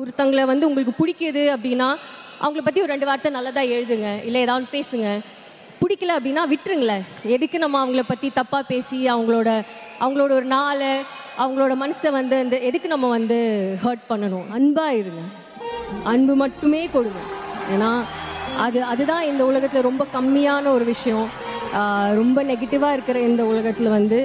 ஒருத்தங்களை 0.00 0.42
வந்து 0.50 0.68
உங்களுக்கு 0.68 0.92
பிடிக்குது 1.00 1.42
அப்படின்னா 1.54 1.88
அவங்கள 2.44 2.60
பற்றி 2.66 2.80
ஒரு 2.82 2.92
ரெண்டு 2.92 3.06
வார்த்தை 3.08 3.30
நல்லதாக 3.36 3.72
எழுதுங்க 3.76 4.08
இல்லை 4.26 4.40
ஏதாவது 4.44 4.66
பேசுங்க. 4.76 5.08
பிடிக்கல 5.80 6.14
அப்படின்னா 6.18 6.42
விட்டுருங்களேன். 6.52 7.04
எதுக்கு 7.34 7.58
நம்ம 7.64 7.76
அவங்கள 7.82 8.02
பற்றி 8.12 8.28
தப்பாக 8.38 8.64
பேசி 8.72 8.98
அவங்களோட 9.14 9.50
அவங்களோட 10.04 10.30
ஒரு 10.38 10.48
நாளை 10.54 10.92
அவங்களோட 11.42 11.72
மனசை 11.82 12.10
வந்து 12.18 12.36
அந்த 12.44 12.56
எதுக்கு 12.68 12.88
நம்ம 12.94 13.08
வந்து 13.16 13.38
ஹர்ட் 13.84 14.08
பண்ணணும்? 14.10 14.46
அன்பாக 14.56 14.98
இருங்க. 15.02 15.22
அன்பு 16.12 16.34
மட்டுமே 16.44 16.82
கொடுங்க. 16.96 17.20
ஏன்னா 17.74 17.90
அது 18.66 18.78
அதுதான் 18.92 19.28
இந்த 19.32 19.42
உலகத்தில் 19.50 19.88
ரொம்ப 19.90 20.06
கம்மியான 20.16 20.64
ஒரு 20.76 20.86
விஷயம். 20.94 21.28
ரொம்ப 22.20 22.38
நெகட்டிவாக 22.50 22.96
இருக்கிற 22.96 23.18
இந்த 23.30 23.42
உலகத்தில் 23.52 23.94
வந்து 23.98 24.18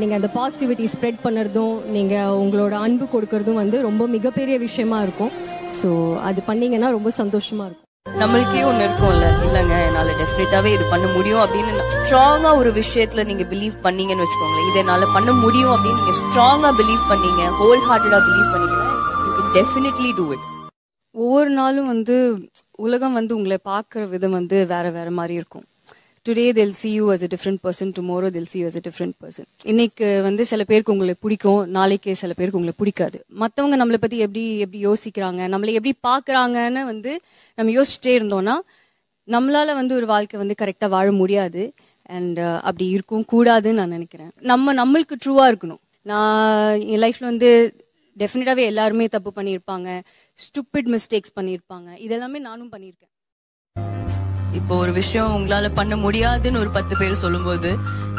நீங்கள் 0.00 0.18
அந்த 0.18 0.28
பாசிட்டிவிட்டி 0.38 0.86
ஸ்ப்ரெட் 0.94 1.20
பண்ணுறதும் 1.26 1.76
நீங்கள் 1.96 2.32
உங்களோட 2.42 2.74
அன்பு 2.86 3.06
கொடுக்கறதும் 3.12 3.60
வந்து 3.62 3.76
ரொம்ப 3.88 4.02
மிகப்பெரிய 4.16 4.56
விஷயமா 4.64 4.98
இருக்கும். 5.06 5.32
ஸோ 5.80 5.88
அது 6.28 6.40
பண்ணீங்கன்னா 6.48 6.88
ரொம்ப 6.96 7.10
சந்தோஷமா 7.20 7.64
இருக்கும். 7.68 7.86
நம்மளுக்கே 8.22 8.62
ஒண்ணு 8.68 8.84
இருக்கும்ல. 8.86 9.26
இல்லங்க 9.46 9.74
என்னால 9.88 10.12
டெஃபினட்டாவே 10.20 10.70
இது 10.76 10.84
பண்ண 10.92 11.06
முடியும் 11.16 11.42
அப்படின்னு 11.44 11.86
ஸ்ட்ராங்கா 11.94 12.50
ஒரு 12.60 12.70
விஷயத்துல 12.80 13.24
நீங்க 13.30 13.44
பிலீவ் 13.52 13.76
பண்ணீங்கன்னு 13.86 14.24
வச்சுக்கோங்களேன். 14.24 14.68
இதை 14.70 14.80
என்னால 14.84 15.08
பண்ண 15.16 15.32
முடியும் 15.44 15.72
அப்படின்னு 15.74 16.00
நீங்க 16.02 16.16
ஸ்ட்ராங்கா 16.20 16.70
பிலீவ் 16.80 17.02
பண்ணீங்க 17.12 17.42
ஹோல் 17.60 17.82
ஹார்ட்டடா 17.88 18.20
பிலீவ் 18.28 18.52
பண்ணீங்கன்னா 18.54 18.88
you 19.26 19.32
can 19.36 19.52
definitely 19.58 20.12
do 20.20 20.26
it 20.36 20.46
ஒவ்வொரு 21.14 21.50
நாளும் 21.60 21.90
வந்து 21.94 22.16
உலகம் 22.86 23.16
வந்து 23.18 23.32
உங்களை 23.38 23.58
பார்க்குற 23.70 24.02
விதம் 24.14 24.36
வந்து 24.38 24.58
வேற 24.72 24.86
வேற 24.98 25.08
மாதிரி 25.18 25.34
இருக்கும். 25.40 25.64
Today 26.28 26.42
they'll 26.56 26.74
see 26.78 26.88
you 26.92 27.04
as 27.12 27.22
a 27.26 27.28
different 27.34 27.60
person 27.66 27.90
tomorrow 27.98 28.28
they'll 28.32 28.48
see 28.50 28.58
you 28.60 28.66
as 28.70 28.76
a 28.78 28.82
different 28.86 29.14
person 29.22 29.46
இன்னைக்கு 29.64 30.06
வந்து 30.26 30.42
சில 30.50 30.64
பேருக்கு 30.70 30.92
உங்களை 30.94 31.14
பிடிக்கும். 31.24 31.60
நாளைக்கு 31.76 32.10
சில 32.22 32.32
பேருக்கு 32.38 32.58
உங்களை 32.60 32.74
பிடிக்காது. 32.80 33.18
மற்றவங்க 33.42 33.76
நம்மளை 33.80 33.98
பத்தி 34.02 34.18
எப்படி 34.24 34.42
எப்படி 34.64 34.80
யோசிக்கிறாங்க 34.86 35.40
நம்மளை 35.52 35.72
எப்படி 35.78 35.92
பார்க்குறாங்கன்னு 36.08 36.82
வந்து 36.92 37.12
நம்ம 37.58 37.72
யோசிச்சுட்டே 37.76 38.14
இருந்தோம்னா 38.20 38.56
நம்மளால 39.28 39.74
வந்து 39.80 39.94
ஒரு 39.94 40.06
வாழ்க்கை 40.12 40.38
வந்து 40.42 40.56
கரெக்டா 40.62 40.88
வாழ 40.96 41.06
முடியாது. 41.20 41.62
அண்ட் 42.16 42.38
uh, 42.38 42.56
அப்படி 42.68 42.86
இருக்கும் 42.96 43.24
கூடாதுன்னு 43.32 43.80
நான் 43.80 43.94
நினைக்கிறேன். 43.96 44.30
நம்ம 44.50 44.74
நம்மளுக்கு 44.80 45.16
ட்ரூவா 45.24 45.46
இருக்கணும். 45.52 45.82
நான் 46.10 46.80
என் 46.92 47.02
லைஃப்ல 47.04 47.26
வந்து 47.32 47.50
டெஃபினட்டாவே 48.16 48.64
எல்லாருமே 48.72 49.06
தப்பு 49.16 49.32
பண்ணியிருப்பாங்க. 49.36 49.88
ஸ்டூப்பிட் 50.38 50.90
மிஸ்டேக்ஸ் 50.96 51.36
பண்ணியிருப்பாங்க. 51.40 51.88
இதெல்லாமே 52.06 52.40
நானும் 52.48 52.72
பண்ணியிருக்கேன். 52.74 53.14
இப்போ 54.58 54.74
ஒரு 54.82 54.92
விஷயம் 54.92 55.32
உங்களால 55.36 55.66
பண்ண 55.74 55.94
முடியாதுன்னு 56.04 56.58
ஒரு 56.58 56.70
பத்து 56.76 56.94
பேர் 57.00 57.20
சொல்லும்போது 57.22 57.70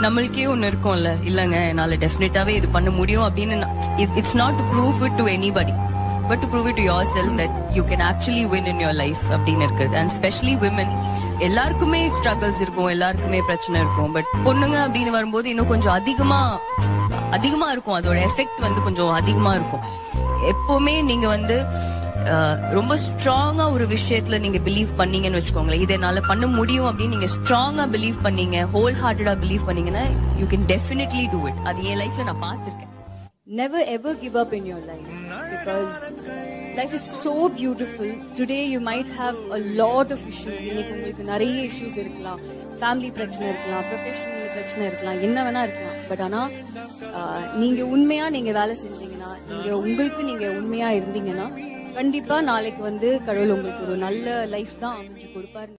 நம்மளுக்கே 0.04 0.44
ஒண்ணு 0.54 0.70
இருக்கும்ல. 0.72 1.10
இல்லங்க 1.30 1.58
என்னால 1.72 1.96
டெஃபினட்டாவே 2.04 2.54
இது 2.60 2.68
பண்ண 2.76 2.90
முடியும் 3.00 3.26
அப்படின்னு 3.28 3.58
it's 4.20 4.38
not 4.42 4.60
to 4.60 4.66
prove 4.74 5.02
it 5.08 5.18
to 5.22 5.26
anybody 5.38 5.74
but 6.30 6.42
to 6.44 6.50
prove 6.54 6.68
it 6.72 6.80
to 6.80 6.86
yourself 7.16 7.36
that 7.42 7.56
you 7.78 7.84
can 7.92 8.06
actually 8.10 8.46
win 8.54 8.70
in 8.74 8.82
your 8.86 8.98
life 9.04 9.24
அப்படின்னு 9.36 9.68
இருக்குது. 9.70 9.96
அண்ட் 10.02 10.14
ஸ்பெஷலி 10.18 10.56
விமன் 10.66 10.94
எல்லாருக்குமே 11.48 12.02
ஸ்ட்ரகிள்ஸ் 12.16 12.62
இருக்கும் 12.66 12.90
எல்லாருக்குமே 12.96 13.40
பிரச்சனை 13.50 13.78
இருக்கும். 13.82 14.12
பட் 14.12 14.30
பொண்ணுங்க 14.46 14.78
அப்படின்னு 14.88 15.14
வரும்போது 15.18 15.50
இன்னும் 15.50 15.72
கொஞ்சம் 15.74 15.96
அதிகமா 16.00 16.42
அதிகமா 17.38 17.68
இருக்கும். 17.72 17.98
அதோட 18.00 18.18
எஃபெக்ட் 18.28 18.60
வந்து 18.60 18.82
கொஞ்சம் 18.84 19.12
அதிகமா 19.20 19.54
இருக்கும். 19.60 19.86
எப்பவுமே 20.52 20.96
நீங்க 21.04 21.28
வந்து 21.28 21.58
ரொம்ப 22.78 22.94
ஸ்ட்ராங்கா 23.04 23.66
ஒரு 23.76 23.86
விஷயத்துல 23.94 24.40
நீங்க 24.46 24.60
பிலீவ் 24.68 24.92
பண்ணீங்கன்னு 25.00 25.40
வச்சுக்கோங்களேன். 25.40 25.84
இதை 25.86 25.96
என்னால 25.98 26.22
பண்ண 26.30 26.46
முடியும் 26.58 26.88
அப்படின்னு 26.90 27.16
நீங்க 27.16 27.30
ஸ்ட்ராங்கா 27.36 27.86
பிலீவ் 27.96 28.18
பண்ணீங்க 28.26 28.58
ஹோல் 28.76 28.96
ஹார்ட்டடா 29.02 29.34
பிலீவ் 29.44 29.68
பண்ணீங்கன்னா 29.70 30.06
you 30.42 30.48
can 30.54 30.68
definitely 30.74 31.24
do 31.34 31.40
it 31.50 31.62
அது 31.72 31.80
என் 31.92 32.02
லைஃப்ல 32.04 32.26
நான் 32.30 32.44
பார்த்திருக்கேன். 32.48 32.90
Never 33.62 33.88
ever 33.96 34.20
give 34.24 34.36
up 34.44 34.54
in 34.58 34.68
your 34.72 34.84
life 34.92 35.08
because 35.54 35.90
life 36.80 36.94
is 37.00 37.10
so 37.24 37.34
beautiful 37.58 38.14
today 38.40 38.60
you 38.74 38.80
might 38.92 39.12
have 39.22 39.40
a 39.58 39.60
lot 39.82 40.14
of 40.18 40.26
issues 40.34 40.62
இன்னைக்கு 40.70 40.94
உங்களுக்கு 40.98 41.26
நிறைய 41.34 41.58
இஷ்யூஸ் 41.72 41.98
இருக்கலாம். 42.04 42.40
ஃபேமிலி 42.82 43.12
பிரச்சனை 43.18 43.46
இருக்கலாம் 43.52 43.84
ப்ரொஃபஷனல் 43.90 44.54
பிரச்சனை 44.56 44.84
இருக்கலாம் 44.90 45.20
என்ன 45.28 45.38
வேணா 45.48 45.64
இருக்கலாம். 45.68 46.00
பட் 46.12 46.24
ஆனா 46.28 46.42
நீங்க 47.62 47.82
உண்மையா 47.96 48.26
நீங்க 48.38 48.52
வேலை 48.62 48.74
செஞ்சீங்கன்னா 48.86 49.32
நீங்க 49.52 49.70
உங்களுக்கு 49.84 50.24
நீங்க 50.32 50.46
உண்மையா 50.60 50.90
இருந்தீங்கன்னா 51.00 51.48
கண்டிப்பா 51.94 52.36
நாளைக்கு 52.42 52.82
வந்து 52.82 53.08
கடவுள் 53.26 53.50
உங்களுக்கு 53.50 53.84
ஒரு 53.84 53.96
நல்ல 53.98 54.26
லைஃப் 54.46 54.76
தான் 54.80 54.98
அமைச்சு 54.98 55.28
கொடுப்பாரு 55.36 55.74